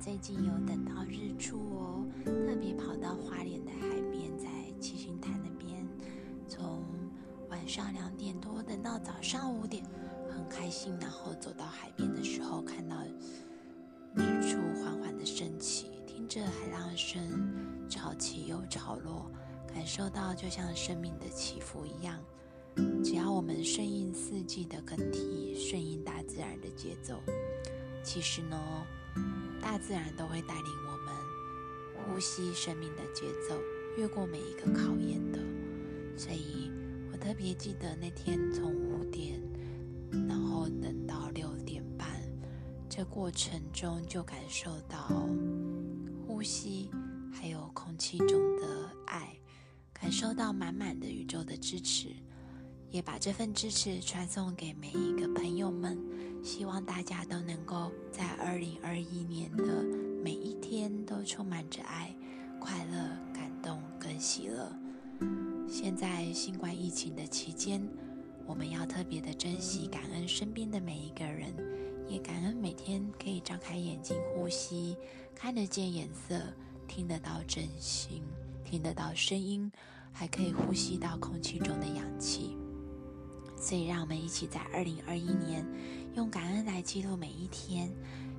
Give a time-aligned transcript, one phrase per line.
[0.00, 4.46] 最近有等到日出哦，特别跑到花莲的海边，在
[4.80, 5.86] 七星潭那边，
[6.46, 6.84] 从
[7.50, 9.84] 晚上两点多等到早上五点，
[10.30, 10.96] 很开心。
[11.00, 12.96] 然后走到海边的时候，看到
[14.14, 19.28] 日出缓缓的升起，听着海浪声，潮起又潮落，
[19.66, 22.18] 感受到就像生命的起伏一样。
[23.04, 27.20] 只要我们顺应四季的更替，顺应大自然的节奏，
[28.04, 28.56] 其实呢，
[29.60, 31.14] 大自然都会带领我们
[31.94, 33.58] 呼吸生命的节奏，
[33.96, 35.38] 越过每一个考验的。
[36.16, 36.70] 所以
[37.12, 39.40] 我特别记得那天从五点，
[40.28, 42.08] 然后等到六点半，
[42.88, 45.08] 这过程中就感受到
[46.26, 46.90] 呼吸，
[47.32, 49.36] 还有空气中的爱，
[49.92, 52.08] 感受到满满的宇宙的支持。
[52.90, 55.98] 也把这份支持传送给每一个朋友们，
[56.42, 59.84] 希望大家都能够在二零二一年的
[60.24, 62.14] 每一天都充满着爱、
[62.58, 64.72] 快乐、感动跟喜乐。
[65.68, 67.86] 现在新冠疫情的期间，
[68.46, 71.52] 我们要特别的珍惜、感恩身边的每一个人，
[72.08, 74.96] 也感恩每天可以张开眼睛呼吸、
[75.34, 76.40] 看得见颜色、
[76.86, 78.22] 听得到真心、
[78.64, 79.70] 听得到声音，
[80.10, 82.56] 还可以呼吸到空气中的氧气。
[83.60, 85.66] 所以，让我们一起在二零二一年，
[86.14, 87.90] 用感恩来记录每一天，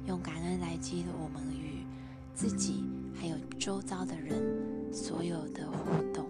[0.07, 1.85] 用感恩来记录我们与
[2.33, 6.29] 自己还有周遭的人所有的互动，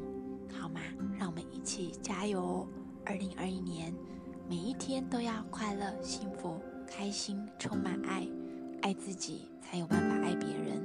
[0.51, 0.81] 好吗？
[1.17, 2.67] 让我们一起加油哦！
[3.05, 3.93] 二零二一年，
[4.49, 8.27] 每一天都要快乐、幸福、开心，充满爱，
[8.81, 10.83] 爱自己才有办法爱别人，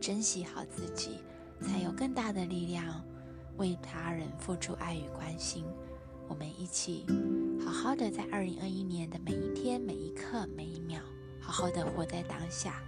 [0.00, 1.20] 珍惜好自己，
[1.62, 3.02] 才有更大的力量
[3.56, 5.64] 为他人付出爱与关心。
[6.28, 7.04] 我们一起
[7.64, 11.00] 好好的在二零二一年的每一天、每一刻、每一秒，
[11.40, 12.82] 好好的活在当下，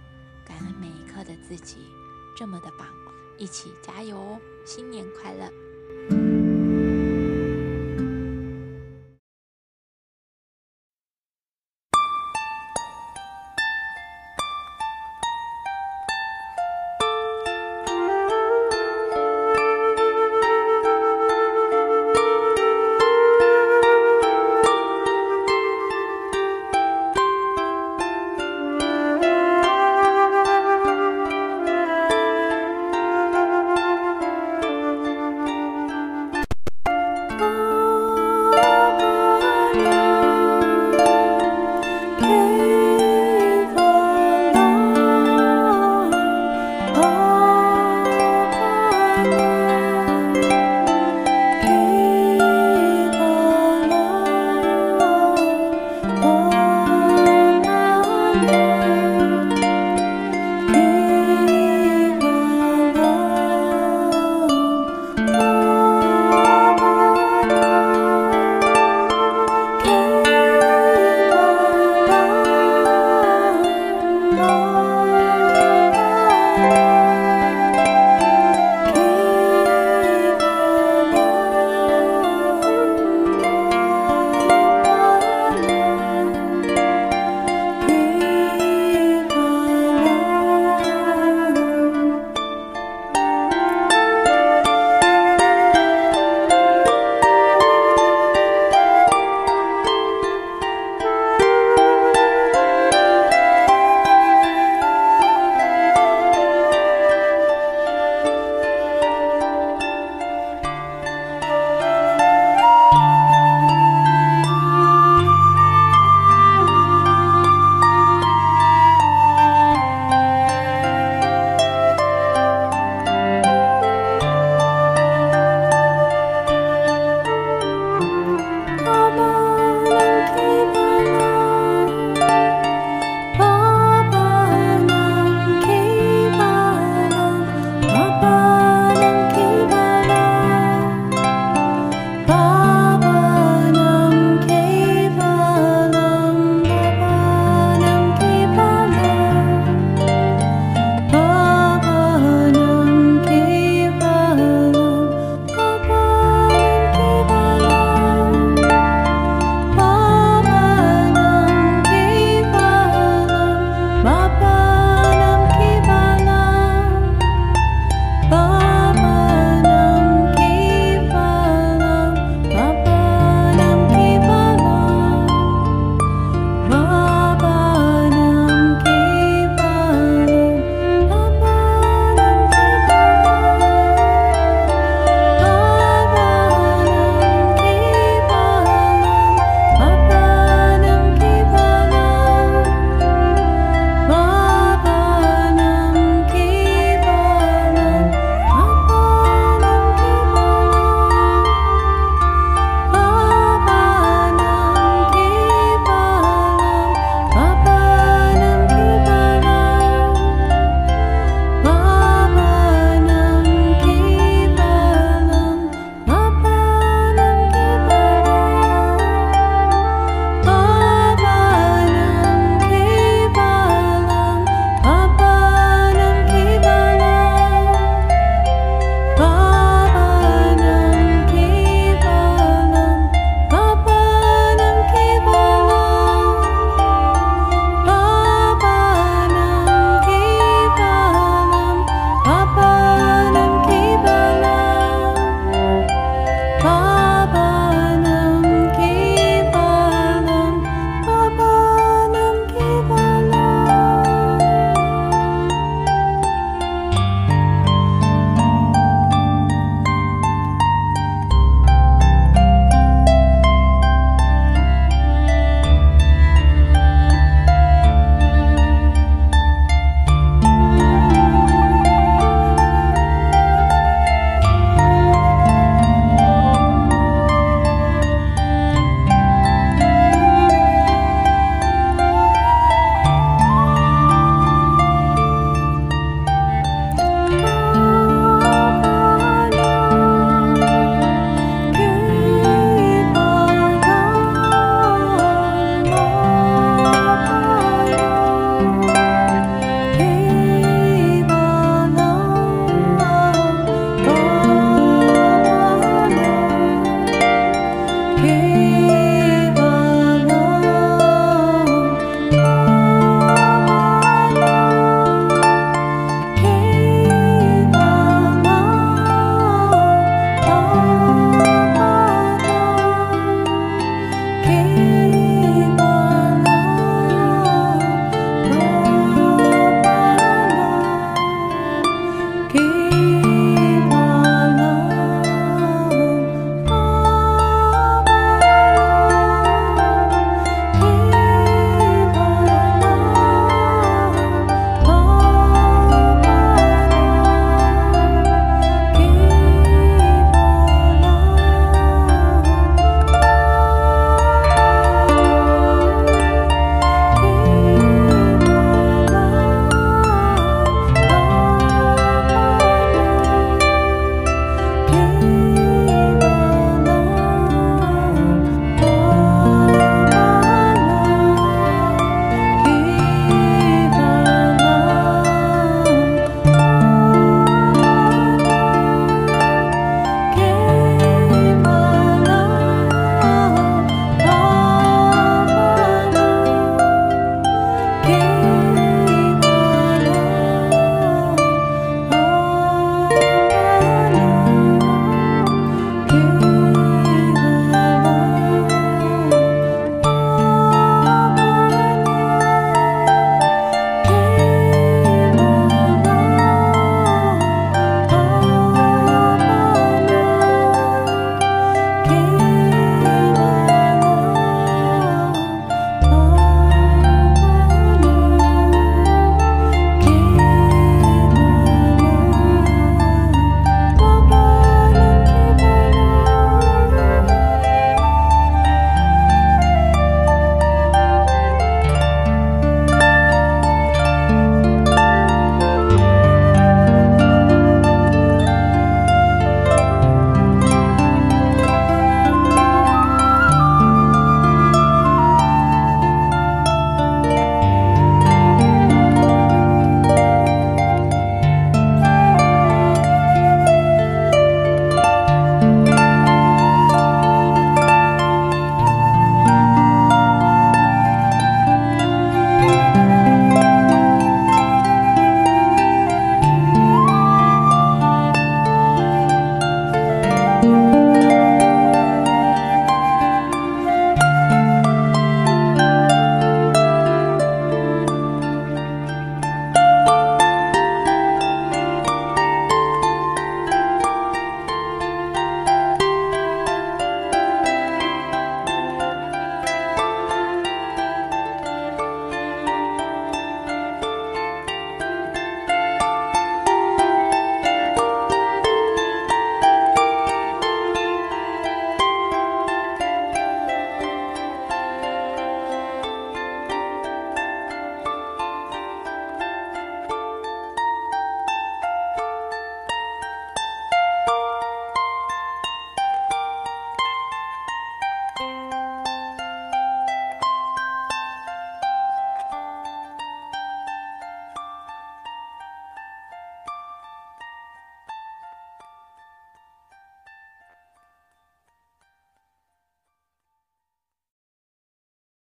[0.45, 1.77] 感恩每一刻的自己，
[2.37, 2.87] 这么的棒，
[3.37, 4.39] 一起加油哦！
[4.65, 5.49] 新年快乐！
[58.35, 58.68] Música